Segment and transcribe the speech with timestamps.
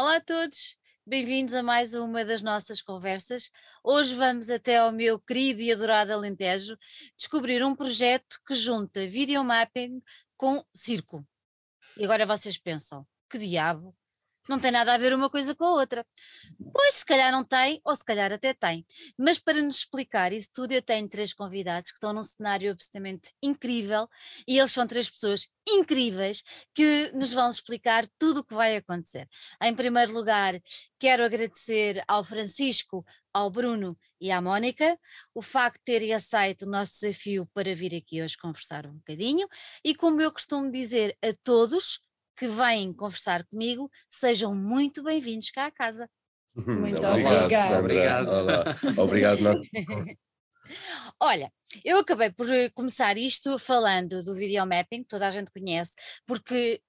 [0.00, 3.50] Olá a todos, bem-vindos a mais uma das nossas conversas.
[3.82, 6.78] Hoje vamos até ao meu querido e adorado Alentejo
[7.16, 10.00] descobrir um projeto que junta videomapping
[10.36, 11.26] com circo.
[11.96, 13.92] E agora vocês pensam, que diabo?
[14.48, 16.06] Não tem nada a ver uma coisa com a outra.
[16.72, 18.86] Pois, se calhar não tem, ou se calhar até tem.
[19.18, 23.32] Mas para nos explicar isso tudo, eu tenho três convidados que estão num cenário absolutamente
[23.42, 24.08] incrível
[24.46, 26.42] e eles são três pessoas incríveis
[26.74, 29.28] que nos vão explicar tudo o que vai acontecer.
[29.62, 30.58] Em primeiro lugar,
[30.98, 34.98] quero agradecer ao Francisco, ao Bruno e à Mónica
[35.34, 39.46] o facto de terem aceito o nosso desafio para vir aqui hoje conversar um bocadinho
[39.84, 42.00] e como eu costumo dizer a todos,
[42.38, 46.08] que vêm conversar comigo, sejam muito bem-vindos cá à casa.
[46.54, 47.78] Muito obrigado.
[47.78, 49.00] Obrigado.
[49.00, 49.62] Obrigado.
[51.20, 51.52] Olha,
[51.84, 55.92] eu acabei por eh, começar isto falando do videomapping, que toda a gente conhece,
[56.26, 56.80] porque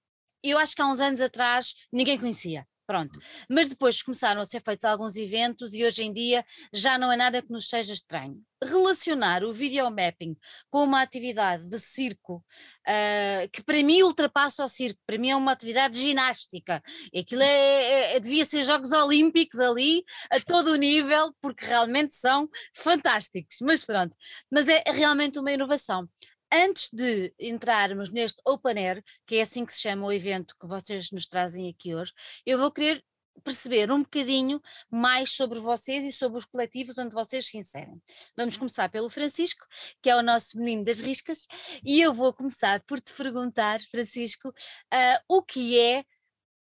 [0.43, 2.67] eu acho que há uns anos atrás ninguém conhecia.
[2.89, 3.19] Pronto.
[3.47, 7.15] Mas depois começaram a ser feitos alguns eventos e hoje em dia já não é
[7.15, 8.41] nada que nos seja estranho.
[8.63, 10.35] Relacionar o videomapping
[10.71, 15.35] com uma atividade de circo, uh, que para mim ultrapassa o circo, para mim é
[15.35, 16.81] uma atividade ginástica.
[17.13, 21.67] E aquilo é, é, é, devia ser Jogos Olímpicos ali, a todo o nível, porque
[21.67, 23.57] realmente são fantásticos.
[23.61, 24.17] Mas pronto,
[24.49, 26.09] mas é realmente uma inovação
[26.51, 30.67] antes de entrarmos neste Open Air, que é assim que se chama o evento que
[30.67, 32.13] vocês nos trazem aqui hoje,
[32.45, 33.03] eu vou querer
[33.43, 38.01] perceber um bocadinho mais sobre vocês e sobre os coletivos onde vocês se inserem.
[38.35, 39.65] Vamos começar pelo Francisco,
[40.01, 41.47] que é o nosso menino das riscas,
[41.83, 46.03] e eu vou começar por te perguntar, Francisco, uh, o que é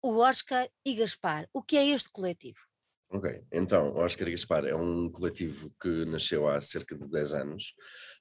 [0.01, 1.49] o Oscar e Gaspar?
[1.53, 2.68] O que é este coletivo?
[3.11, 7.75] Ok, então, Oscar Gaspar é um coletivo que nasceu há cerca de 10 anos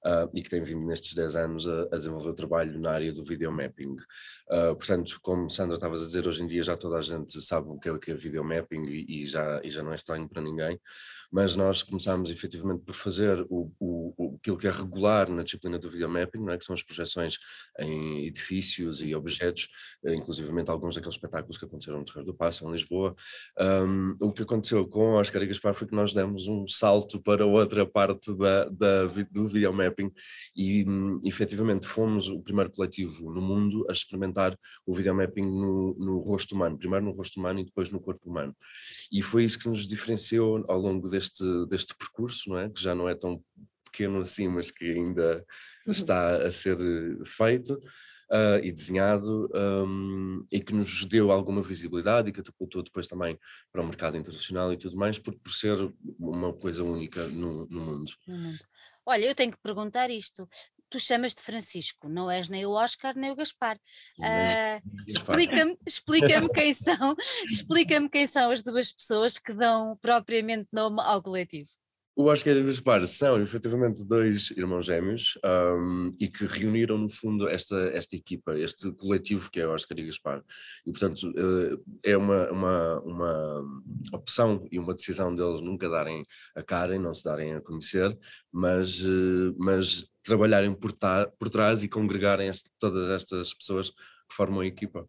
[0.06, 3.22] uh, e que tem vindo nestes 10 anos a, a desenvolver trabalho na área do
[3.22, 3.98] videomapping.
[4.50, 7.68] Uh, portanto, como Sandra estavas a dizer, hoje em dia já toda a gente sabe
[7.68, 10.30] o que é, o que é videomapping e, e, já, e já não é estranho
[10.30, 10.80] para ninguém,
[11.32, 15.90] mas nós começámos efetivamente por fazer o, o, aquilo que é regular na disciplina do
[15.90, 16.58] videomapping, não é?
[16.58, 17.38] que são as projeções
[17.80, 19.68] em edifícios e objetos,
[20.06, 23.16] eh, inclusivamente alguns daqueles espetáculos que aconteceram no Terreiro do Passo, em Lisboa.
[23.60, 27.46] Um, o que aconteceu com Oscar e Gaspar foi que nós demos um salto para
[27.46, 30.12] outra parte da, da do videomapping
[30.56, 36.20] e um, efetivamente fomos o primeiro coletivo no mundo a experimentar o videomapping no, no
[36.20, 38.56] rosto humano, primeiro no rosto humano e depois no corpo humano.
[39.12, 42.70] E foi isso que nos diferenciou ao longo deste, deste percurso, não é?
[42.70, 43.44] que já não é tão
[43.86, 45.44] pequeno assim, mas que ainda
[45.86, 45.92] uhum.
[45.92, 46.78] está a ser
[47.26, 47.82] feito.
[48.30, 53.40] Uh, e desenhado um, e que nos deu alguma visibilidade e catapultou depois também
[53.72, 55.78] para o mercado internacional e tudo mais, por, por ser
[56.20, 58.12] uma coisa única no, no mundo.
[58.28, 58.60] No mundo.
[59.06, 60.46] Olha, eu tenho que perguntar isto
[60.90, 63.78] tu chamas-te Francisco, não és nem o Oscar nem o Gaspar.
[64.20, 67.16] Uh, explica-me explica quem são,
[67.50, 71.70] explica-me quem são as duas pessoas que dão propriamente nome ao coletivo.
[72.20, 77.08] O Oscar e o Gaspar são efetivamente dois irmãos gêmeos um, e que reuniram no
[77.08, 80.44] fundo esta, esta equipa, este coletivo que é o Oscar e Gaspar.
[80.84, 83.64] E portanto uh, é uma, uma, uma
[84.12, 86.26] opção e uma decisão deles nunca darem
[86.56, 88.18] a cara e não se darem a conhecer,
[88.52, 90.94] mas, uh, mas trabalharem por,
[91.38, 95.08] por trás e congregarem este, todas estas pessoas que formam a equipa.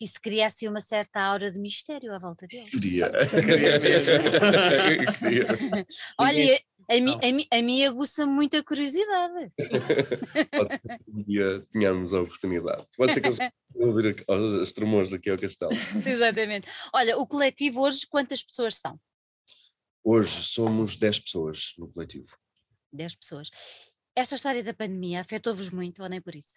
[0.00, 2.70] E se criasse uma certa aura de mistério à volta deles.
[2.70, 3.78] Queria, queria
[5.22, 5.86] mesmo.
[6.18, 9.52] Olha, a, mi, a, mi, a mim aguça muita curiosidade.
[10.56, 12.86] Pode ser que um dia tenhamos a oportunidade.
[12.96, 13.38] Pode ser que eles
[13.74, 15.72] ouvir os tremores aqui ao castelo.
[16.04, 16.68] Exatamente.
[16.92, 18.98] Olha, o coletivo hoje, quantas pessoas são?
[20.04, 22.28] Hoje somos 10 pessoas no coletivo.
[22.92, 23.50] 10 pessoas.
[24.14, 26.54] Esta história da pandemia afetou-vos muito ou nem por isso?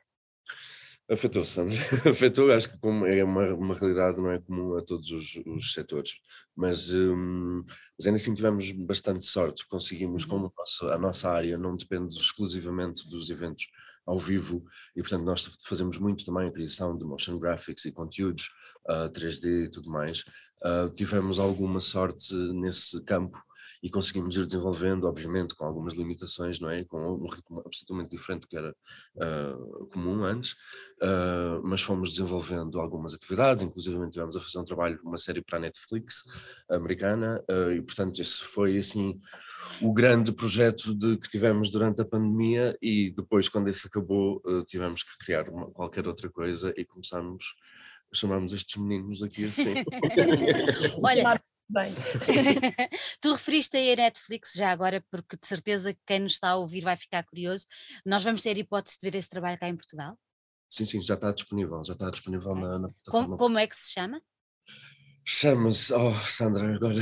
[1.10, 1.76] Afetou, Sandra.
[2.08, 5.74] Afetou, acho que como é uma, uma realidade não é comum a todos os, os
[5.74, 6.20] setores,
[6.56, 7.64] mas, um,
[7.98, 10.52] mas ainda assim tivemos bastante sorte, conseguimos, como uhum.
[10.56, 13.68] nosso, a nossa área não depende exclusivamente dos eventos
[14.06, 14.64] ao vivo
[14.96, 18.50] e portanto nós fazemos muito também a criação de motion graphics e conteúdos
[18.90, 20.24] uh, ah, 3D e tudo mais,
[20.64, 23.42] uh, tivemos alguma sorte nesse campo
[23.82, 26.84] e conseguimos ir desenvolvendo, obviamente, com algumas limitações, não é?
[26.84, 28.76] Com um ritmo absolutamente diferente do que era
[29.16, 30.52] uh, comum antes,
[31.02, 35.58] uh, mas fomos desenvolvendo algumas atividades, inclusive tivemos a fazer um trabalho, uma série para
[35.58, 36.26] a Netflix
[36.70, 39.20] americana, uh, e portanto esse foi assim
[39.82, 45.04] o grande projeto de, que tivemos durante a pandemia e depois quando esse acabou tivemos
[45.04, 47.46] que criar uma, qualquer outra coisa e começámos
[48.14, 49.74] chamarmos estes meninos aqui assim.
[51.04, 51.40] Olha,
[51.70, 51.94] Bem.
[53.22, 56.56] tu referiste aí a Netflix já agora, porque de certeza que quem nos está a
[56.56, 57.68] ouvir vai ficar curioso.
[58.04, 60.18] Nós vamos ter hipótese de ver esse trabalho cá em Portugal?
[60.68, 63.28] Sim, sim, já está disponível, já está disponível na, na, plataforma.
[63.28, 64.20] Como, como, é que se chama?
[65.24, 67.02] Chama-se, oh Sandra, agora.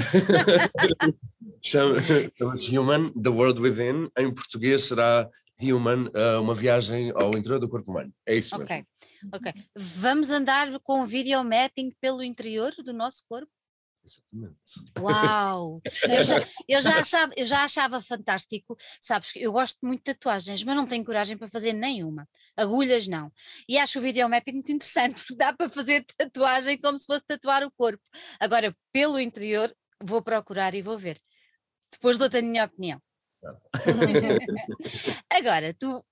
[1.64, 4.10] Chama-se Human, The World Within.
[4.18, 5.30] Em português será
[5.62, 8.14] Human, uh, uma viagem ao interior do corpo humano.
[8.26, 8.66] É isso mesmo.
[8.66, 8.86] Ok,
[9.34, 9.54] ok.
[9.76, 13.52] Vamos andar com video mapping pelo interior do nosso corpo?
[14.08, 14.58] Exatamente.
[15.00, 15.82] Uau!
[16.10, 20.64] Eu já, eu, já achava, eu já achava fantástico, sabes, eu gosto muito de tatuagens,
[20.64, 22.28] mas não tenho coragem para fazer nenhuma.
[22.56, 23.30] Agulhas não.
[23.68, 27.64] E acho o videomapping muito interessante, porque dá para fazer tatuagem como se fosse tatuar
[27.64, 28.02] o corpo.
[28.40, 31.20] Agora, pelo interior, vou procurar e vou ver.
[31.92, 33.02] Depois dou-te a minha opinião.
[35.30, 36.04] Agora, tu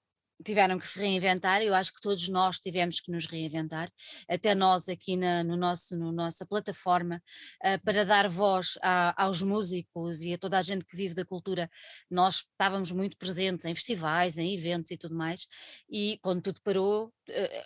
[0.44, 3.90] tiveram que se reinventar, eu acho que todos nós tivemos que nos reinventar,
[4.28, 7.22] até nós aqui na no nosso, no nossa plataforma,
[7.64, 11.26] uh, para dar voz a, aos músicos e a toda a gente que vive da
[11.26, 11.70] cultura.
[12.10, 15.48] Nós estávamos muito presentes em festivais, em eventos e tudo mais,
[15.90, 17.14] e quando tudo parou,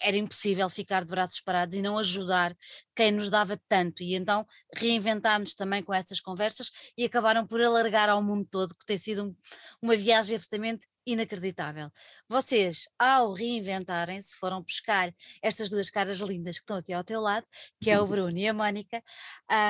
[0.02, 2.56] era impossível ficar de braços parados e não ajudar
[2.96, 4.46] quem nos dava tanto, e então
[4.76, 9.26] reinventámos também com essas conversas e acabaram por alargar ao mundo todo, que tem sido
[9.26, 9.36] um,
[9.82, 11.90] uma viagem absolutamente inacreditável.
[12.28, 17.46] Vocês, ao reinventarem-se, foram buscar estas duas caras lindas que estão aqui ao teu lado,
[17.82, 19.02] que é o Bruno e a Mónica,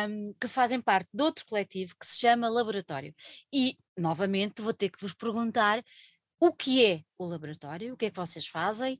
[0.10, 3.14] um, que fazem parte de outro coletivo que se chama Laboratório.
[3.54, 5.84] E, novamente, vou ter que vos perguntar
[6.40, 9.00] o que é o laboratório, o que é que vocês fazem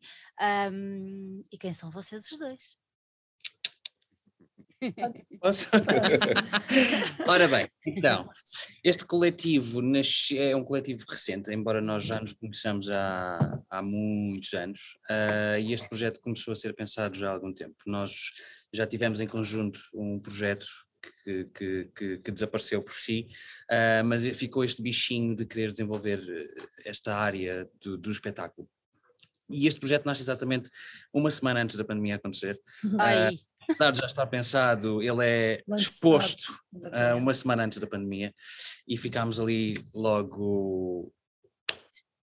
[0.72, 2.78] um, e quem são vocês os dois.
[7.28, 8.30] Ora bem, então,
[8.82, 9.82] este coletivo
[10.38, 15.74] é um coletivo recente, embora nós já nos conheçamos há, há muitos anos, uh, e
[15.74, 17.76] este projeto começou a ser pensado já há algum tempo.
[17.86, 18.32] Nós
[18.74, 20.66] já tivemos em conjunto um projeto
[21.02, 23.28] que, que, que, desapareceu por si,
[23.70, 26.22] uh, mas ficou este bichinho de querer desenvolver
[26.86, 28.70] esta área do, do espetáculo.
[29.50, 30.70] E este projeto nasce exatamente
[31.12, 32.60] uma semana antes da pandemia acontecer.
[33.00, 33.34] Ai.
[33.34, 35.90] Uh, apesar de já estar pensado, ele é Lançado.
[35.90, 38.34] exposto uh, uma semana antes da pandemia
[38.88, 41.14] e ficámos ali logo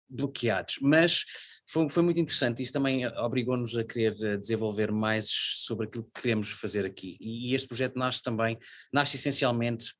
[0.09, 0.79] bloqueados.
[0.81, 1.25] Mas
[1.65, 6.21] foi, foi muito interessante, isso também obrigou-nos a querer eh, desenvolver mais sobre aquilo que
[6.21, 7.17] queremos fazer aqui.
[7.19, 8.57] E, e este projeto nasce também,
[8.91, 9.93] nasce essencialmente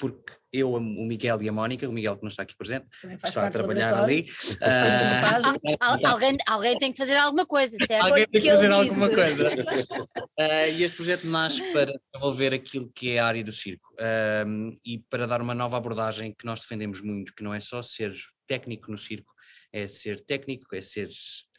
[0.00, 2.86] porque eu, o Miguel e a Mónica, o Miguel que não está aqui presente,
[3.22, 4.22] está a trabalhar ali.
[4.52, 8.06] Uh, alguém, alguém tem que fazer alguma coisa, certo?
[8.06, 9.48] Alguém tem que fazer alguma coisa.
[9.50, 14.74] uh, e este projeto nasce para desenvolver aquilo que é a área do circo uh,
[14.82, 18.14] e para dar uma nova abordagem que nós defendemos muito, que não é só ser
[18.48, 19.32] técnico no circo,
[19.72, 21.08] é ser técnico, é ser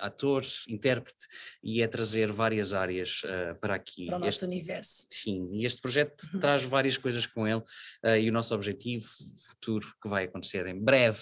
[0.01, 1.27] ator, intérprete
[1.63, 4.07] e é trazer várias áreas uh, para aqui.
[4.07, 5.07] Para o nosso este, universo.
[5.09, 6.39] Sim, e este projeto uhum.
[6.39, 9.07] traz várias coisas com ele uh, e o nosso objetivo
[9.47, 11.21] futuro que vai acontecer em breve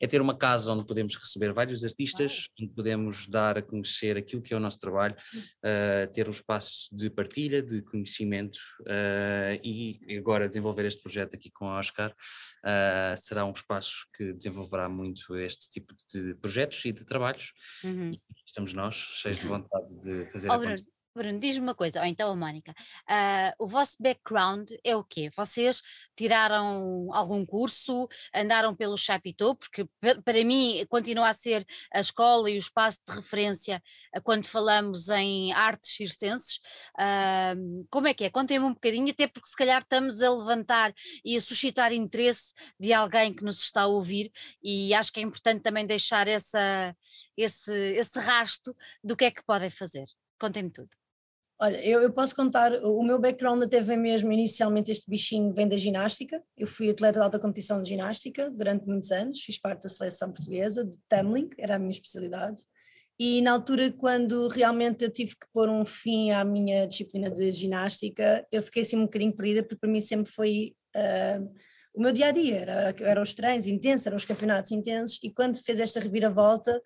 [0.00, 2.62] é ter uma casa onde podemos receber vários artistas, ah.
[2.62, 6.88] onde podemos dar a conhecer aquilo que é o nosso trabalho, uh, ter um espaço
[6.92, 8.58] de partilha, de conhecimento
[9.62, 12.14] e agora desenvolver este projeto aqui com a Oscar
[13.16, 17.52] será um espaço que desenvolverá muito este tipo de projetos e de trabalhos.
[17.84, 18.12] Uhum
[18.50, 20.82] estamos nós, cheios de vontade de fazer oh, acontecer.
[20.82, 20.99] Bruno,
[21.38, 25.30] diz-me uma coisa, ou então a Mónica, uh, o vosso background é o quê?
[25.36, 25.82] Vocês
[26.16, 29.86] tiraram algum curso, andaram pelo Chapitou, porque
[30.24, 33.82] para mim continua a ser a escola e o espaço de referência
[34.16, 36.60] uh, quando falamos em artes circenses.
[36.96, 38.30] Uh, como é que é?
[38.30, 42.92] Contem-me um bocadinho, até porque se calhar estamos a levantar e a suscitar interesse de
[42.92, 44.30] alguém que nos está a ouvir
[44.62, 46.94] e acho que é importante também deixar essa,
[47.36, 50.04] esse, esse rasto do que é que podem fazer.
[50.40, 50.88] Contem-me tudo.
[51.62, 55.68] Olha, eu, eu, posso contar, o meu background até vem mesmo, inicialmente este bichinho vem
[55.68, 59.82] da ginástica, eu fui atleta de alta competição de ginástica durante muitos anos, fiz parte
[59.82, 62.62] da seleção portuguesa de tumbling, era a minha especialidade,
[63.18, 67.52] e na altura quando realmente eu tive que pôr um fim à minha disciplina de
[67.52, 71.54] ginástica, eu fiquei assim um bocadinho perdida, porque para mim sempre foi uh,
[71.92, 75.62] o meu dia-a-dia, -dia, era, era os treinos intensos, eram os campeonatos intensos, e quando
[75.62, 76.80] fez esta reviravolta,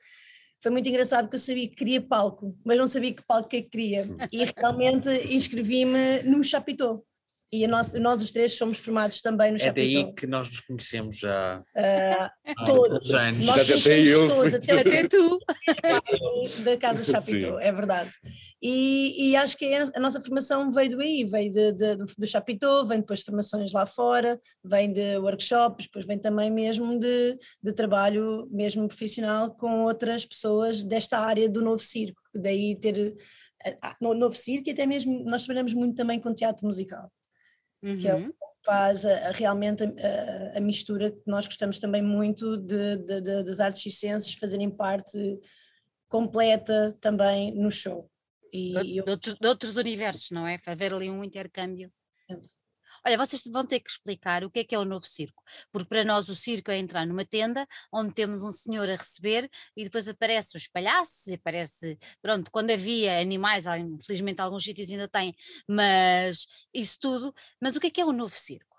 [0.64, 3.61] foi muito engraçado porque eu sabia que queria palco, mas não sabia que palco é
[3.61, 4.09] que queria.
[4.33, 7.02] E realmente inscrevi-me no Chapitão.
[7.54, 10.00] E nós, nós os três somos formados também no é Chapitão.
[10.00, 13.14] É daí que nós nos conhecemos já uh, todos.
[13.14, 13.46] Anos.
[13.46, 15.38] Nós conhecemos todos, até, até tu.
[16.64, 18.11] Da Casa Chapitão, é verdade.
[18.61, 23.00] E, e, acho que a nossa formação veio daí, veio de, de, do Chapitão, vem
[23.00, 28.49] depois de formações lá fora, vem de workshops, depois vem também mesmo de, de trabalho
[28.50, 33.14] mesmo profissional com outras pessoas desta área do novo circo, daí ter
[34.00, 37.11] no novo circo e até mesmo nós trabalhamos muito também com teatro musical
[37.85, 37.99] uhum.
[37.99, 38.29] que é o uhum.
[38.29, 43.21] que faz a, a, realmente a, a, mistura que nós gostamos também muito de, de,
[43.21, 45.19] de, das artes circenses fazerem parte
[46.09, 48.11] completa também no show.
[48.53, 50.59] E de, outros, de outros universos, não é?
[50.59, 51.91] Para haver ali um intercâmbio.
[53.06, 55.88] Olha, vocês vão ter que explicar o que é que é o novo circo, porque
[55.88, 59.84] para nós o circo é entrar numa tenda onde temos um senhor a receber e
[59.84, 65.34] depois aparecem os palhaços, e aparece, pronto, quando havia animais, infelizmente alguns sítios ainda têm,
[65.68, 67.34] mas isso tudo.
[67.61, 68.74] Mas o que é que é o novo circo?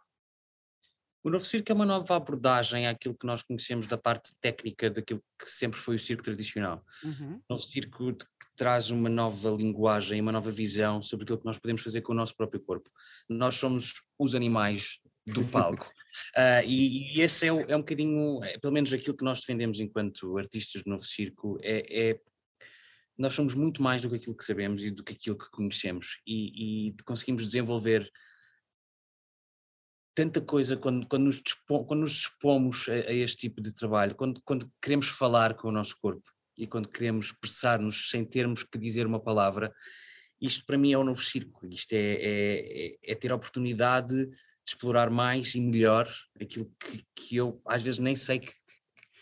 [1.26, 5.20] O novo circo é uma nova abordagem àquilo que nós conhecemos da parte técnica daquilo
[5.40, 6.86] que sempre foi o circo tradicional.
[7.04, 7.42] Uhum.
[7.50, 8.16] O novo circo
[8.56, 12.16] traz uma nova linguagem, uma nova visão sobre aquilo que nós podemos fazer com o
[12.16, 12.92] nosso próprio corpo.
[13.28, 15.92] Nós somos os animais do palco.
[16.38, 19.40] Uh, e, e, esse é, o, é um bocadinho, é, pelo menos aquilo que nós
[19.40, 22.20] defendemos enquanto artistas do novo circo, é, é,
[23.18, 26.20] nós somos muito mais do que aquilo que sabemos e do que aquilo que conhecemos
[26.28, 28.12] e, e conseguimos desenvolver
[30.16, 34.16] tanta coisa quando, quando, nos, dispomos, quando nos dispomos a, a, este tipo de trabalho,
[34.16, 38.78] quando, quando queremos falar com o nosso corpo e quando queremos expressar-nos sem termos que
[38.80, 39.74] dizer uma palavra,
[40.40, 44.26] isto para mim é um novo circo, isto é, é, é, é, ter a oportunidade
[44.26, 44.32] de
[44.66, 46.10] explorar mais e melhor
[46.42, 48.54] aquilo que, que eu às vezes nem sei que,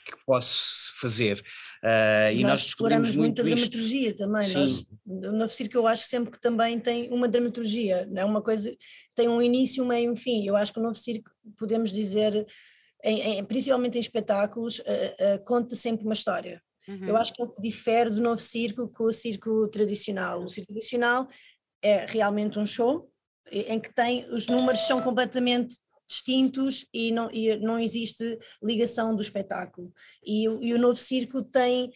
[0.06, 1.40] que posso fazer.
[1.84, 4.54] Uh, e nós, exploramos muito a dramaturgia também.
[4.54, 8.42] Nós, no Novo Circo eu acho sempre que também tem uma dramaturgia, não é uma
[8.42, 8.76] coisa,
[9.16, 10.46] tem um início, um meio, um fim.
[10.46, 12.46] Eu acho que o Novo Circo, podemos dizer,
[13.04, 16.62] em, em, principalmente em espetáculos, uh, uh, conta sempre uma história.
[16.88, 17.08] Uhum.
[17.08, 20.44] Eu acho que é o que difere do Novo Circo com o circo tradicional.
[20.44, 21.28] O circo tradicional
[21.82, 23.10] é realmente um show
[23.52, 25.76] em que tem, os números são completamente
[26.14, 29.92] distintos e não, e não existe ligação do espetáculo.
[30.26, 31.92] E, e o novo circo tem,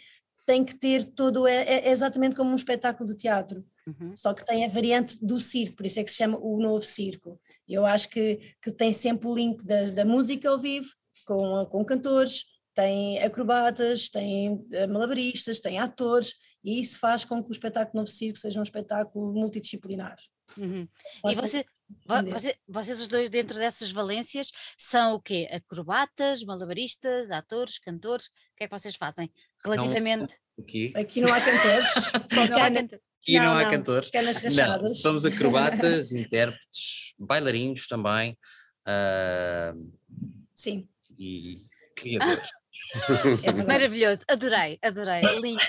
[0.46, 4.16] tem que ter todo, é, é exatamente como um espetáculo de teatro, uhum.
[4.16, 6.84] só que tem a variante do circo, por isso é que se chama o novo
[6.84, 7.40] circo.
[7.68, 10.88] Eu acho que, que tem sempre o link da, da música ao vivo,
[11.26, 16.34] com, com cantores, tem acrobatas, tem eh, malabaristas, tem atores,
[16.64, 20.16] e isso faz com que o espetáculo Novo Circo seja um espetáculo multidisciplinar.
[20.56, 20.88] Uhum.
[21.26, 21.66] E você,
[22.06, 25.48] você, vocês os dois dentro dessas valências são o quê?
[25.52, 28.28] Acrobatas, malabaristas, atores, cantores?
[28.28, 29.32] O que é que vocês fazem
[29.64, 30.36] relativamente?
[30.58, 30.94] Não, aqui.
[30.96, 31.88] aqui não há cantores,
[32.34, 32.70] só não há
[33.28, 34.10] E não, não, há não, cantores.
[34.10, 34.92] Canas rachadas.
[34.92, 38.38] Não, somos acrobatas, intérpretes, bailarinos também.
[38.88, 39.92] Uh,
[40.54, 40.88] Sim.
[41.18, 41.66] E
[41.96, 42.50] criadores.
[43.44, 45.60] É Maravilhoso, adorei, adorei, lindo,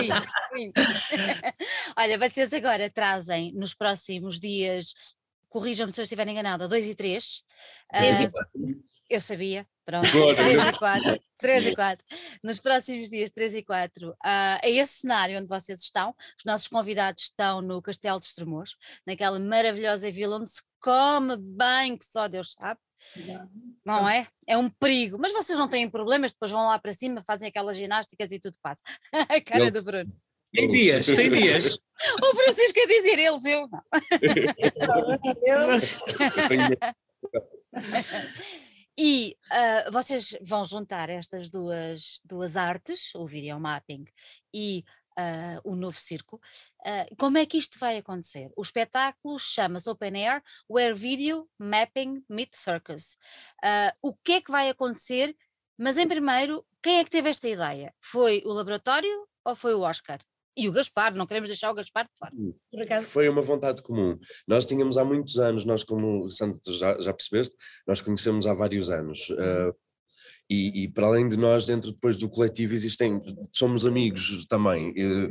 [0.00, 0.72] lindo, lindo.
[1.96, 4.94] Olha, vocês agora trazem nos próximos dias,
[5.48, 7.42] corrijam-me se eu estiver enganada, 2 e 3.
[7.90, 8.50] 3 uh, e 4.
[8.56, 12.04] Ah, eu sabia, pronto, 3 e 4, 3 e 4.
[12.42, 14.14] Nos próximos dias 3 e 4, uh,
[14.62, 18.74] é esse cenário onde vocês estão, os nossos convidados estão no Castelo de Estremoz,
[19.06, 22.78] naquela maravilhosa vila onde se come bem, que só Deus sabe.
[23.84, 24.26] Não é?
[24.46, 25.18] É um perigo.
[25.18, 28.58] Mas vocês não têm problemas, depois vão lá para cima, fazem aquelas ginásticas e tudo
[28.60, 28.82] passa.
[29.12, 29.70] A cara eu...
[29.70, 30.12] do Bruno.
[30.52, 31.78] Tem dias, tem dias.
[32.22, 33.82] O Francisco a dizer eles, eu não.
[39.00, 44.04] E uh, vocês vão juntar estas duas, duas artes, o videomapping
[44.52, 44.84] e
[45.18, 46.40] uh, o novo circo.
[46.80, 48.50] Uh, como é que isto vai acontecer?
[48.56, 53.16] O espetáculo chama-se Open Air, Where Video Mapping Meet Circus.
[53.64, 55.36] Uh, o que é que vai acontecer?
[55.78, 57.94] Mas em primeiro, quem é que teve esta ideia?
[58.00, 60.18] Foi o laboratório ou foi o Oscar?
[60.58, 62.32] E o Gaspar, não queremos deixar o Gaspar de fora.
[63.02, 64.18] Foi uma vontade comum.
[64.46, 67.54] Nós tínhamos há muitos anos, nós como Santo já, já percebeste,
[67.86, 69.30] nós conhecemos há vários anos.
[69.30, 69.72] Uh,
[70.50, 73.20] e, e, para além de nós, dentro depois do coletivo existem,
[73.52, 74.92] somos amigos também.
[74.96, 75.28] E,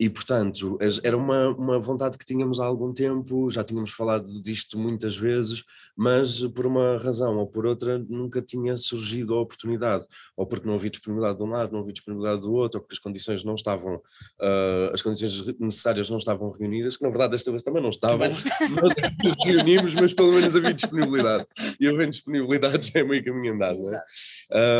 [0.00, 4.78] e, portanto, era uma, uma vontade que tínhamos há algum tempo, já tínhamos falado disto
[4.78, 5.62] muitas vezes,
[5.94, 10.76] mas por uma razão ou por outra nunca tinha surgido a oportunidade, ou porque não
[10.76, 13.54] havia disponibilidade de um lado, não havia disponibilidade do outro, ou porque as condições não
[13.54, 17.90] estavam, uh, as condições necessárias não estavam reunidas, que na verdade desta vez também não
[17.90, 18.26] estavam,
[18.72, 21.44] nós reunimos, mas pelo menos havia disponibilidade,
[21.78, 24.02] e havendo disponibilidade já é meio caminho andado, não é?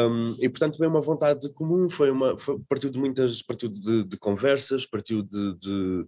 [0.09, 4.05] Um, e portanto veio uma vontade comum, foi uma, foi, partiu de muitas, partiu de,
[4.05, 6.07] de conversas, partiu de, de,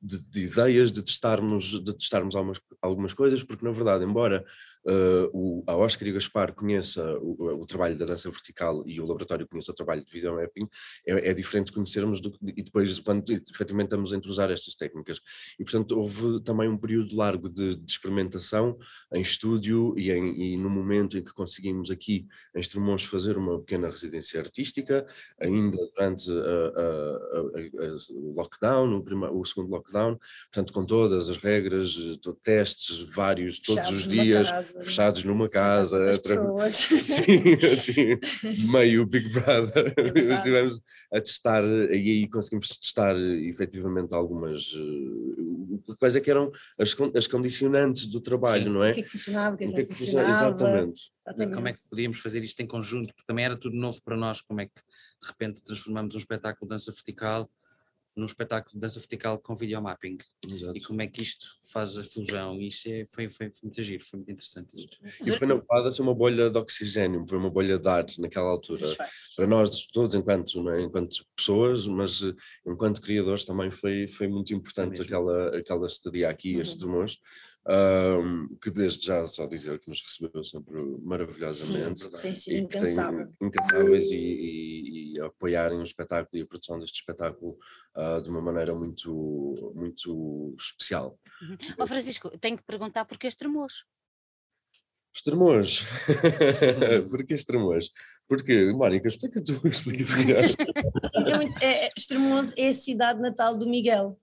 [0.00, 4.44] de, de, ideias, de testarmos, de testarmos algumas, algumas coisas, porque na verdade, embora
[4.86, 9.00] uh, o, a Oscar e o Gaspar conheça o, o, trabalho da dança vertical e
[9.00, 10.68] o laboratório conheça o trabalho de videomapping,
[11.06, 15.20] é, é diferente conhecermos do, e depois quando efetivamente estamos a usar estas técnicas.
[15.58, 18.78] E portanto houve também um período largo de, de experimentação
[19.12, 23.60] em estúdio e, em, e, no momento em que conseguimos aqui em Estremoz fazer uma
[23.60, 25.06] pequena residência artística,
[25.40, 26.30] ainda durante
[28.12, 30.18] o lockdown, o, primeiro, o segundo lockdown,
[30.52, 31.94] portanto com todas as regras,
[32.42, 36.76] testes vários, todos os dias, fechados numa casa, para- pessoas.
[37.02, 38.18] Sim, assim,
[38.72, 39.94] meio Big Brother.
[40.04, 40.34] É.
[40.34, 40.80] Estivemos
[41.12, 48.06] a testar e aí conseguimos testar efetivamente algumas eh, coisas que eram as, as condicionantes
[48.06, 48.70] do trabalho, Sim.
[48.70, 48.92] não O é?
[48.94, 50.54] que é que funcionava, o que é que O que é que funciona- funcionava.
[50.54, 51.00] Exatamente.
[51.26, 51.54] Exatamente.
[51.54, 54.40] como é que podíamos fazer isto em conjunto, porque também era tudo novo para nós,
[54.40, 57.50] como é que de repente transformamos um espetáculo de dança vertical
[58.16, 60.18] num espetáculo de dança vertical com videomapping
[60.48, 60.76] Exato.
[60.76, 63.82] e como é que isto faz a fusão, e isso é, foi, foi, foi muito
[63.82, 64.96] giro, foi muito interessante isto.
[65.26, 68.48] E foi na verdade assim, uma bolha de oxigênio, foi uma bolha de ar naquela
[68.50, 68.86] altura.
[69.36, 70.82] Para nós todos, enquanto, não é?
[70.82, 72.34] enquanto pessoas, mas eh,
[72.66, 75.04] enquanto criadores também foi, foi muito importante mesmo.
[75.04, 76.60] aquela, aquela estadia aqui, Uhum.
[76.60, 77.18] estes Tremores,
[77.66, 82.02] ahm, que desde já só dizer que nos recebeu sempre maravilhosamente.
[82.02, 82.22] verdade.
[82.22, 83.32] Tem sido e incansável.
[83.40, 84.93] incansáveis e- e
[85.26, 87.58] apoiarem o espetáculo e a produção deste espetáculo
[87.94, 91.18] ah, de uma maneira muito, muito especial.
[91.78, 93.84] Ó Francisco, tenho que perguntar porque este tremores.
[95.14, 95.84] Os tremores.
[97.10, 97.90] Porquê os tremores?
[98.26, 101.20] Porque, Mónica, explica tu, explica tu.
[101.28, 104.18] É muito- é- é- Estremoso é a cidade natal do Miguel.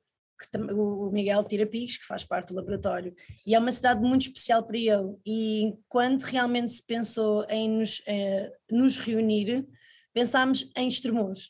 [0.52, 3.14] que o Miguel tira picos, que faz parte do laboratório,
[3.46, 5.16] e é uma cidade muito especial para ele.
[5.24, 9.68] E quando realmente se pensou em nos, eh, nos reunir,
[10.14, 11.50] pensámos em Estremoz,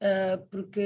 [0.00, 0.80] Ah, porque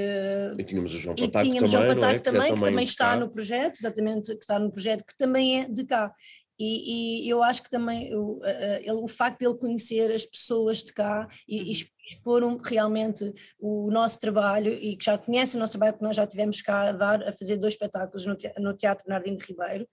[0.58, 1.94] E tínhamos o João e Pataco tínhamos também, João é?
[2.00, 3.16] Pataco também, é que também de está cá.
[3.16, 6.12] no projeto, exatamente, que está no projeto, que também é de cá.
[6.60, 10.10] E, e eu acho que também o, a- a- ele, o facto de ele conhecer
[10.12, 11.70] as pessoas de cá e, e Uhum.
[11.70, 16.02] exp- expor um- realmente o nosso trabalho e que já conhece o nosso trabalho, que
[16.04, 19.38] nós já tivemos cá a, dar, a fazer dois espetáculos no Te- no Teatro Nardino
[19.40, 19.88] Ribeiro,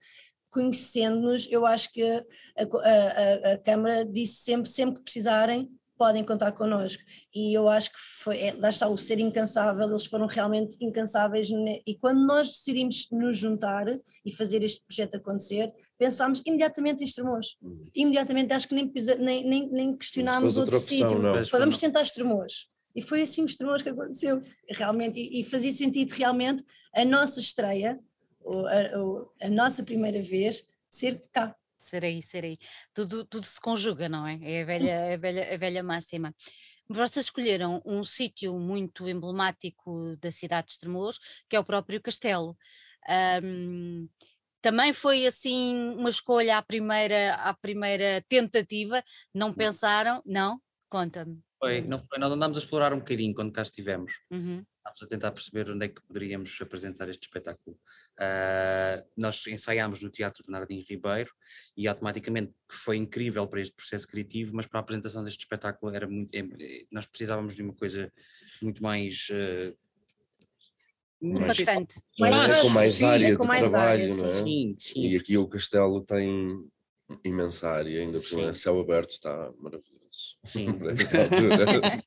[0.50, 2.24] conhecendo-nos, eu acho que a,
[2.58, 7.02] a- a- a Câmara disse sempre, sempre que precisarem, podem contar connosco.
[7.34, 11.50] E eu acho que foi, é, lá está o ser incansável, eles foram realmente incansáveis.
[11.50, 13.86] ne- E quando nós decidimos nos juntar
[14.24, 17.56] e fazer este projeto acontecer, pensámos imediatamente em Estremoz.
[17.62, 17.80] Hum.
[17.94, 21.18] Imediatamente, acho que nem, nem, nem, nem questionámos outro opção, sítio.
[21.18, 21.42] não.
[21.52, 22.68] Vamos tentar Estremoz.
[22.94, 25.18] E foi assim o Estremoz que aconteceu, realmente.
[25.18, 27.98] E, e fazia sentido realmente a nossa estreia,
[28.46, 31.54] a, a nossa primeira vez, ser cá.
[31.86, 32.58] Serei, serei.
[32.92, 34.38] Tudo, tudo se conjuga, não é?
[34.42, 36.34] É a velha, a velha, a velha máxima.
[36.88, 41.18] Vocês escolheram um sítio muito emblemático da cidade de Estremoz,
[41.48, 42.56] que é o próprio castelo.
[43.08, 44.08] Ahm,
[44.60, 49.02] também foi assim uma escolha à primeira, à primeira tentativa?
[49.32, 50.20] Não pensaram?
[50.26, 50.60] Não?
[50.88, 51.45] Conta-me.
[51.58, 54.12] Foi, não foi, nós andámos a explorar um bocadinho quando cá estivemos.
[54.30, 54.62] Uhum.
[54.76, 57.78] Estávamos a tentar perceber onde é que poderíamos apresentar este espetáculo.
[58.18, 61.30] Ah, nós ensaiámos no Teatro Bernardino Ribeiro
[61.76, 65.94] e automaticamente que foi incrível para este processo criativo, mas para a apresentação deste espetáculo
[65.94, 68.12] era muito, é- é- nós precisávamos de uma coisa
[68.62, 69.28] muito mais
[71.18, 71.94] Mais- Impactante.
[72.20, 72.38] Mais é?
[72.50, 74.34] fácil, com mais sim, área com de mais trabalho, área, não é?
[74.44, 75.08] Sim, sim.
[75.08, 76.68] E aqui o castelo tem
[77.24, 78.60] imensa área, ainda por cima, Sim.
[78.60, 79.95] céu aberto está maravilhoso.
[80.44, 80.68] Sim.
[80.98, 82.02] Esta altura.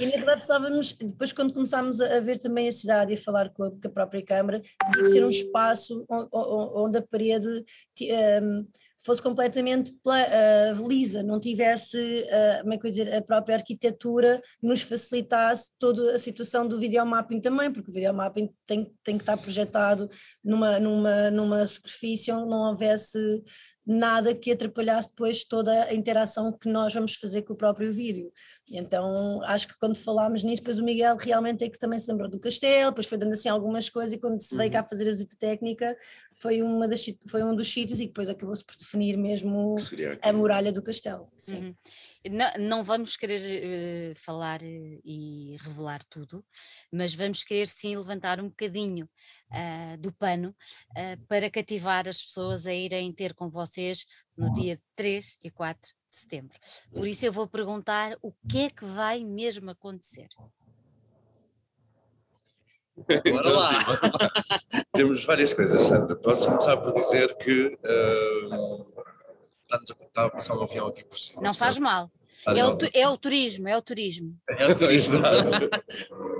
[0.00, 3.50] E na verdade precisávamos, depois quando começámos a ver também a cidade e a falar
[3.50, 7.02] com a, com a própria Câmara, tinha que ser um espaço on- on- onde a
[7.02, 8.64] parede ti- ehm,
[9.04, 11.96] fosse completamente pla- ah, lisa, não tivesse,
[12.30, 16.78] ah, como é que eu dizer, a própria arquitetura nos facilitasse toda a situação do
[16.80, 20.08] videomapping também, porque o videomapping tem, tem que estar projetado
[20.44, 23.18] numa, numa, numa superfície onde não houvesse
[23.84, 28.32] nada que atrapalhasse depois toda a interação que nós vamos fazer com o próprio vídeo.
[28.68, 32.10] E então acho que quando falámos nisso, depois o Miguel realmente é que também se
[32.10, 34.72] lembrou do castelo, depois foi dando assim algumas coisas e quando se veio Uhum.
[34.72, 35.96] cá fazer a visita técnica
[36.34, 39.76] foi, uma das, foi um dos sítios e depois acabou-se por definir mesmo
[40.22, 41.28] a muralha do castelo.
[41.36, 41.56] Sim.
[41.58, 41.74] Uhum.
[42.30, 46.44] Não, não vamos querer eh, falar eh, e revelar tudo,
[46.92, 49.08] mas vamos querer sim levantar um bocadinho
[49.50, 50.54] ah, do pano
[50.96, 54.06] ah, para cativar as pessoas a irem ter com vocês
[54.36, 56.56] no dia 3 e 4 de setembro.
[56.92, 60.28] Por isso eu vou perguntar o que é que vai mesmo acontecer.
[63.24, 63.80] Então, lá.
[63.80, 64.84] sim, lá.
[64.92, 66.14] Temos várias coisas, Sandra.
[66.14, 68.91] Posso começar por dizer que ah,
[69.72, 71.42] está-nos a- está a passar um avião aqui por cima.
[71.42, 72.10] Não faz mal.
[72.34, 74.36] Está É o, é o turismo, é o turismo.
[74.48, 75.18] É o turismo.
[75.22, 75.70] Exato,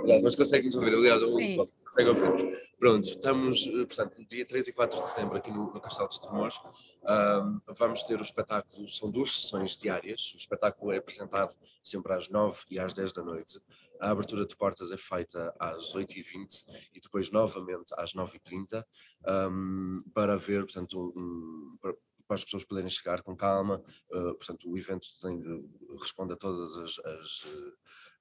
[0.23, 4.73] Mas consegue-nos ouvir, aliás, o- consegue ouvir Pronto, estamos, eh, portanto, no dia 3 e
[4.73, 6.59] 4 de setembro aqui no, no Castelo de Estremoz.
[7.05, 10.33] Ahm, vamos ter o espetáculo, são duas sessões diárias.
[10.35, 13.61] O espetáculo é apresentado sempre às 9 e às 10 da noite.
[14.01, 18.85] A abertura de portas é feita às 8h20 e depois novamente às 9h30
[19.25, 21.95] ahm, para ver, portanto, um, para,
[22.27, 23.83] para as pessoas poderem chegar com calma.
[24.11, 25.65] Uh, portanto, o evento tem de,
[26.01, 27.73] responde a todas as, as, uh,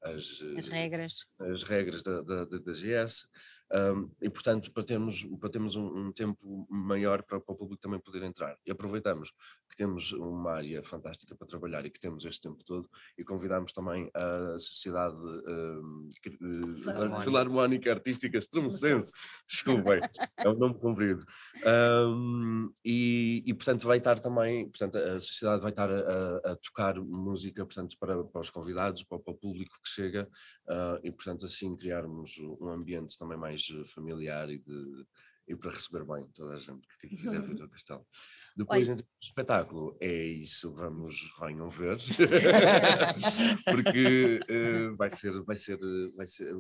[0.04, 1.26] as, As regras.
[1.40, 3.28] as regras da, da, da GS.
[3.74, 7.82] Um, e portanto para termos, para termos um, um tempo maior para, para, o público
[7.82, 8.58] também poder entrar.
[8.66, 9.32] E aproveitamos
[9.70, 13.72] que temos uma área fantástica para trabalhar e que temos este tempo todo e convidamos
[13.72, 16.10] também a Sociedade um,
[16.76, 17.22] Filarmónica.
[17.22, 19.14] Filarmónica Artística Estremocense,
[19.48, 20.02] desculpem,
[20.38, 21.24] é um nome comprido.
[22.84, 27.66] E, e, portanto vai estar também, portanto a Sociedade vai estar a, a tocar música
[27.66, 30.28] portanto, para, para os convidados, para, para o público que chega
[30.68, 35.06] uh, e portanto assim criarmos um ambiente também mais familiar e, de,
[35.48, 38.06] e para receber bem toda a gente que quiser vir ao castelo.
[38.56, 38.98] Depois, Oi.
[39.22, 41.98] espetáculo, é isso, vamos, venham ver,
[43.66, 45.78] porque uh, vai, ser, vai, ser,
[46.18, 46.54] vai ser,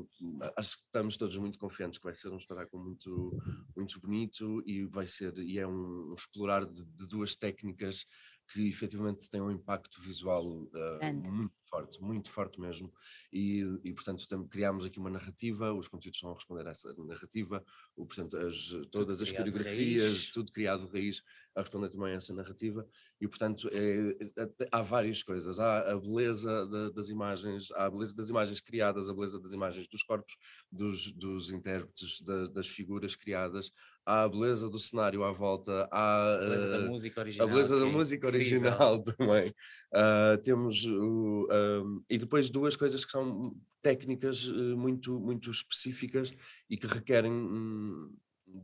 [0.55, 3.37] acho que estamos todos muito confiantes que vai ser um espetáculo muito,
[3.75, 8.05] muito bonito e vai ser, e é um, um explorar de, de duas técnicas
[8.51, 12.89] que efetivamente tem um impacto visual uh, muito forte, muito forte mesmo,
[13.31, 16.93] e, e portanto tam, criámos aqui uma narrativa, os conteúdos são a responder a essa
[16.97, 17.63] narrativa,
[17.95, 21.23] o, portanto as, todas tudo as coreografias, tudo criado de raiz,
[21.55, 22.87] a responder também a essa narrativa,
[23.21, 27.89] e portanto é, é, há várias coisas, há a beleza de, das imagens, há a
[27.91, 30.35] beleza das imagens criadas, a beleza das imagens dos corpos,
[30.71, 33.71] dos, dos intérpretes, das, das figuras criadas,
[34.03, 37.79] há a beleza do cenário à volta, há a beleza da música original, a beleza
[37.79, 39.49] da é música original também.
[39.93, 46.31] Uh, temos o, uh, e depois duas coisas que são técnicas eh, muito, muito específicas
[46.69, 48.13] e que requerem um,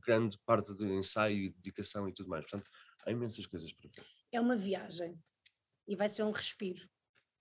[0.06, 2.44] grande parte de ensaio e dedicação e tudo mais.
[2.44, 2.70] Portanto,
[3.08, 4.06] há imensas coisas para ver.
[4.32, 5.18] É uma viagem
[5.88, 6.88] e vai ser um respiro.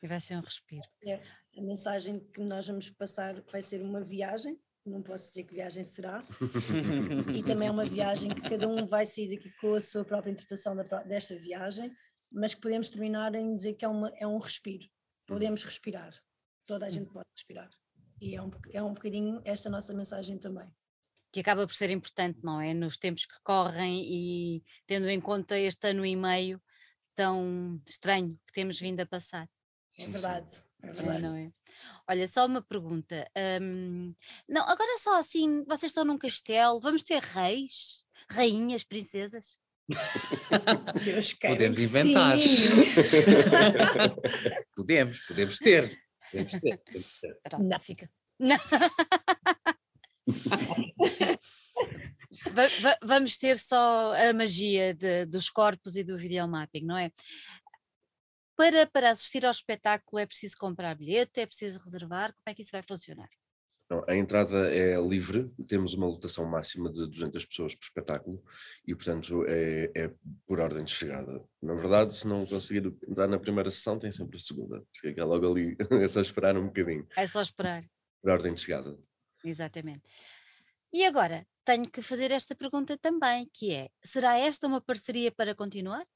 [0.03, 0.89] E vai ser um respiro.
[1.05, 1.21] É,
[1.57, 5.85] a mensagem que nós vamos passar vai ser uma viagem não posso dizer que viagem
[5.85, 6.23] será,
[7.35, 10.31] e também é uma viagem que cada um vai sair daqui com a sua própria
[10.31, 11.93] interpretação da, desta viagem,
[12.31, 14.87] mas que podemos terminar em dizer que é, uma, é um respiro,
[15.27, 16.15] podemos respirar,
[16.67, 17.71] toda a gente pode respirar,
[18.21, 20.71] e é um, é um bocadinho esta nossa mensagem também.
[21.37, 22.73] Que acaba por ser importante, não é?
[22.73, 26.59] Nos tempos que correm e tendo em conta este ano e meio
[27.15, 29.47] tão estranho que temos vindo a passar.
[29.99, 30.65] É verdade.
[30.83, 31.23] É verdade.
[31.23, 31.53] Não é?
[32.09, 33.31] Olha, só uma pergunta.
[33.61, 34.15] Um,
[34.49, 39.59] não, agora só assim, vocês estão num castelo, vamos ter reis, rainhas, princesas?
[41.05, 42.39] Deus podemos inventar.
[44.75, 46.03] podemos, podemos ter.
[46.31, 46.79] Podemos ter.
[46.79, 47.41] Podemos ter.
[47.43, 47.79] Pronto, não.
[47.79, 48.11] Fica.
[48.41, 48.59] Não.
[53.03, 57.11] Vamos ter só a magia de, dos corpos e do videomapping, não é?
[58.57, 62.33] para, para assistir ao espetáculo é preciso comprar bilhete, é preciso reservar?
[62.33, 63.29] Como é que isso vai funcionar?
[64.09, 68.43] A entrada é livre, temos uma lotação máxima de 200 pessoas por espetáculo
[68.85, 70.13] e, portanto, é, é,
[70.45, 71.41] por ordem de chegada.
[71.63, 75.25] Na verdade, se não conseguir entrar na primeira sessão, tem sempre a segunda, porque é
[75.25, 77.07] logo ali, é só esperar um bocadinho.
[77.17, 77.85] É só esperar.
[78.21, 78.99] Por ordem de chegada.
[79.45, 80.03] Exatamente.
[80.93, 85.55] E agora, tenho que fazer esta pergunta também, que é, será esta uma parceria para
[85.55, 86.07] continuar?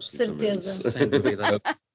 [0.00, 0.90] Certeza.
[0.90, 1.42] Sem dúvida.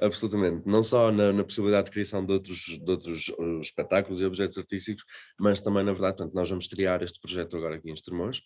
[0.00, 4.24] Absolutamente, não só na, na, possibilidade de criação de outros, de outros uh, espetáculos e
[4.24, 5.04] objetos artísticos,
[5.38, 8.42] mas também, na verdade, portanto, nós vamos criar este projeto agora aqui em Estremoz,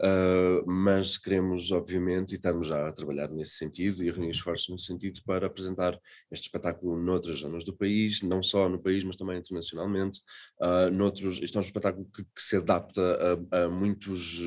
[0.00, 4.68] uh, mas queremos, obviamente, e estamos já a trabalhar nesse sentido e a reunir esforços
[4.68, 5.98] nesse sentido para apresentar
[6.30, 10.20] este espetáculo noutras zonas do país, não só no país, mas também internacionalmente.
[10.60, 14.40] Uh, noutros, isto é um espetáculo que, que se adapta a, a, muitos,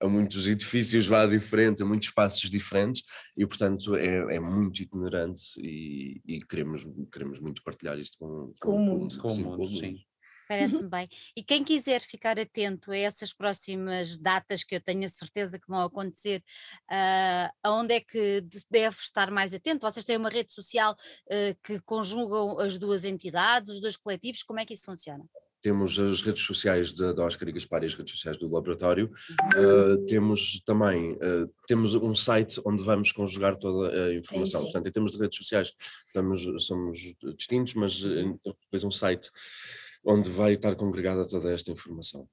[0.00, 3.02] a muitos edifícios lá diferentes, a muitos espaços diferentes,
[3.36, 8.70] e, portanto, é, é muito itinerante e, e, queremos, queremos muito partilhar isto com, com,
[8.70, 9.18] com o mundo.
[9.18, 9.98] Com, sim, o mundo, sim.
[10.50, 11.06] Parece-me bem.
[11.36, 15.68] E quem quiser ficar atento a essas próximas datas que eu tenho a certeza que
[15.68, 16.42] vão acontecer,
[16.90, 19.88] uh, aonde é que deve estar mais atento?
[19.88, 24.58] Vocês têm uma rede social uh, que conjugam as duas entidades, os dois coletivos, como
[24.58, 25.24] é que isso funciona?
[25.62, 29.10] temos as redes sociais da, Oscar e Gaspar e as redes sociais do laboratório,
[29.54, 34.86] uh, temos também uh, temos um site onde vamos conjugar toda a informação, é portanto
[34.86, 35.74] em termos de redes sociais
[36.06, 36.98] estamos, somos
[37.36, 39.30] distintos, mas uh, depois um site
[40.04, 42.28] onde vai estar congregada toda esta informação.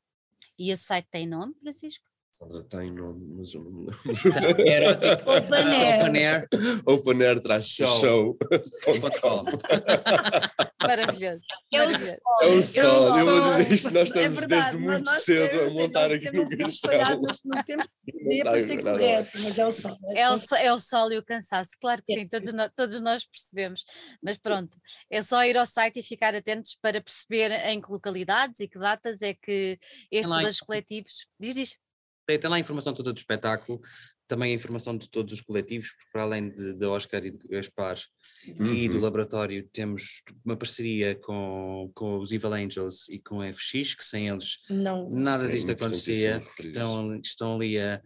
[0.58, 2.06] E esse site tem nome, Francisco?
[2.32, 4.00] Sandra tem nome, mas eu não me lembro.
[4.52, 4.88] Open Air.
[5.26, 6.48] Open Air.
[6.86, 8.38] Open Air traz show.
[10.80, 11.46] Maravilhoso.
[11.74, 12.18] É o sol.
[12.44, 13.18] É o sol.
[13.18, 16.48] Eu vou dizer isto, nós é estamos é desde muito cedo a montar aqui no
[16.58, 17.22] castelo.
[17.46, 19.98] Não temos que dizer para ser correto, mas é o sol.
[20.16, 23.26] É o, é o sol e o cansaço, claro que sim, todos nós, todos nós
[23.26, 23.84] percebemos.
[24.22, 24.78] Mas pronto,
[25.10, 28.78] é só ir ao site e ficar atentos para perceber em que localidades e que
[28.78, 29.80] datas é que
[30.12, 31.26] estes dois coletivos.
[31.40, 31.78] Diz, diz
[32.36, 33.80] tem lá a informação toda do espetáculo.
[34.28, 37.48] também a informação de todos os coletivos, porque para além de, de Oscar e de
[37.48, 37.98] Gaspar
[38.46, 39.02] e do Uhum.
[39.02, 44.28] laboratório, temos uma parceria com, com os Evil Angels e com a FX, que sem
[44.28, 46.36] eles Não, nada É disto acontecia.
[46.36, 46.80] importantíssimo referir isso.
[46.82, 48.02] Estão, estão ali a,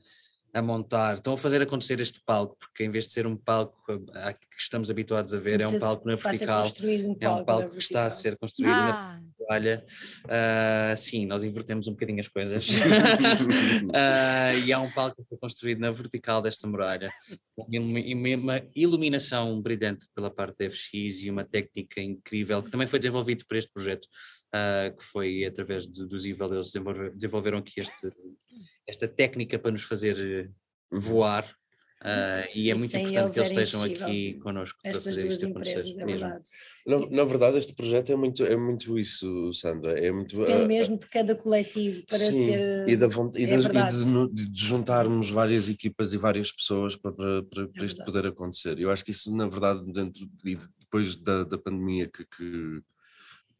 [0.54, 3.78] a montar, estão a fazer acontecer este palco, porque em vez de ser um palco
[4.14, 6.64] a- a que estamos habituados a ver, Tem é de um palco na vertical.
[6.64, 9.86] um É um palco palco que está a ser construído na Ah, toalha.
[10.30, 12.68] Ah, sim, nós invertemos um bocadinho as coisas.
[13.96, 17.10] Ah, e há um palco a ser construído na vertical desta muralha,
[17.56, 22.88] com e uma iluminação brilhante pela parte da FX e uma técnica incrível que também
[22.88, 24.08] foi desenvolvido por este projeto,
[24.54, 28.12] ah, que foi através de- dos Evil, eles desenvolver- desenvolveram aqui este,
[28.91, 30.49] esta técnica para nos fazer eh,
[30.91, 31.56] voar.
[32.04, 35.34] ah, e é E muito importante que eles estejam aqui connosco para Estas fazer duas
[35.36, 36.19] isto acontecer empresas, é mesmo.
[36.30, 36.49] verdade.
[36.86, 39.99] Na, na verdade, este projeto é muito, é muito isso, Sandra.
[39.99, 40.36] É muito.
[40.36, 42.89] Depende ah, mesmo de cada coletivo para Sim, ser.
[42.89, 46.51] e, da, von- e é das- e de, de- de juntarmos várias equipas e várias
[46.51, 48.06] pessoas para, para, para- para isto verdade.
[48.12, 48.80] poder acontecer.
[48.80, 52.82] Eu acho que isso, na verdade, dentro e depois da, da pandemia que, que,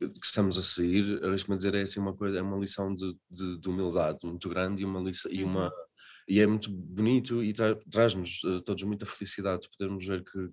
[0.10, 3.60] que estamos a sair, deixa-me dizer, é assim uma coisa, é uma lição de, de,
[3.60, 5.72] de humildade muito grande e uma lição, e uma
[6.28, 10.50] e é muito bonito e tra- traz-nos eh, todos muita felicidade de podermos ver que,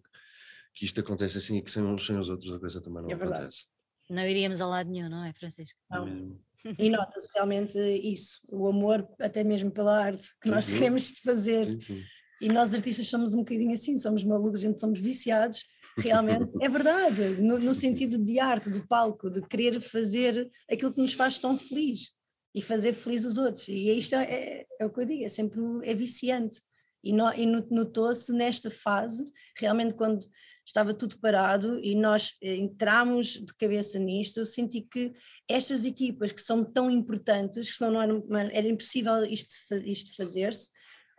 [0.75, 3.11] que isto acontece assim e que sem uns sem os outros a coisa também não
[3.11, 3.35] É verdade.
[3.41, 3.67] acontece.
[4.11, 5.79] não iríamos a lado nenhum, não é, Francisco?
[5.91, 6.39] Não.
[6.79, 10.75] E nota-se realmente isso, o amor até mesmo pela arte que nós Sim.
[10.75, 11.65] queremos fazer.
[11.71, 12.05] Sim, sim.
[12.41, 15.65] E nós artistas somos um bocadinho assim, somos malucos, a gente somos viciados,
[15.99, 16.51] realmente.
[16.63, 21.15] É verdade, no, no sentido de arte, de palco, de querer fazer aquilo que nos
[21.15, 22.13] faz tão feliz
[22.55, 23.67] e fazer feliz os outros.
[23.69, 26.61] E isto é, é, é o que eu digo, é sempre é viciante.
[27.03, 29.25] E, no- e no- notou-se nesta fase,
[29.57, 30.27] realmente quando
[30.67, 35.13] estava tudo parado e nós eh, entramos de cabeça nisto, eu senti que
[35.49, 39.55] estas equipas que são tão importantes, que senão não era, não era- impossível isto,
[39.87, 40.69] isto fazer-se,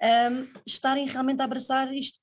[0.01, 2.19] ahm, estarem realmente a abraçar isto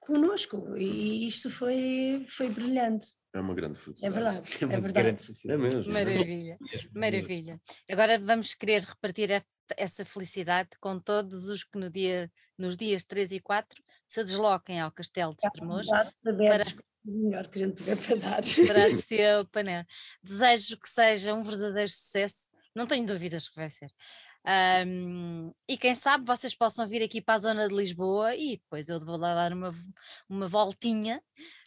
[0.00, 4.14] connosco e isto foi, foi brilhante, É uma grande é felicidade.
[4.14, 5.32] verdade, uma é grande verdade.
[5.48, 5.92] É mesmo.
[5.92, 6.58] Maravilha,
[6.94, 7.60] maravilha.
[7.90, 9.44] Agora vamos querer repartir a-
[9.76, 14.80] essa felicidade com todos os que no dia, nos dias 3 e 4 se desloquem
[14.80, 15.86] ao Castelo de Estremoz
[16.26, 18.40] abertos, o melhor que a gente tiver para dar.
[18.66, 19.84] para assistir ao painel.
[20.22, 23.90] Desejo que seja um verdadeiro sucesso, não tenho dúvidas que vai ser.
[24.50, 28.88] Ahm, e quem sabe vocês possam vir aqui para a zona de Lisboa e depois
[28.88, 29.74] eu vou lá dar uma,
[30.26, 31.20] uma voltinha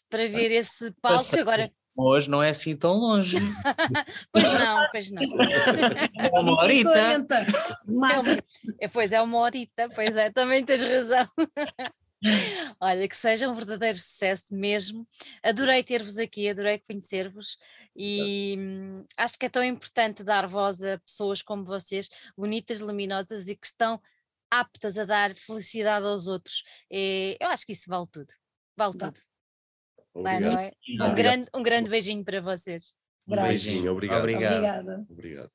[0.09, 1.71] para ver esse palco que agora.
[1.95, 3.35] Hoje não é assim tão longe.
[4.31, 5.21] Pois não, pois não.
[5.21, 6.89] É uma horita.
[6.89, 7.45] 40, É
[7.87, 8.09] uma-
[8.79, 11.27] é, pois é uma horita, pois é, também tens razão.
[12.79, 15.07] Olha, que seja um verdadeiro sucesso mesmo.
[15.41, 17.57] Adorei ter-vos aqui, adorei conhecer-vos
[17.95, 23.47] e hum, acho que é tão importante dar voz a pessoas como vocês, bonitas, luminosas
[23.47, 23.99] e que estão
[24.49, 26.63] aptas a dar felicidade aos outros.
[26.91, 28.33] É, eu acho que isso vale tudo.
[28.77, 29.19] Vale tudo.
[30.15, 30.59] É, Obrigado.
[30.59, 30.71] é?
[30.99, 32.95] Um, grande, um grande beijinho para vocês.
[33.27, 34.19] Um beijinho, obrigado.
[34.19, 34.53] Obrigado.
[34.53, 35.05] Obrigada.
[35.09, 35.51] Obrigado.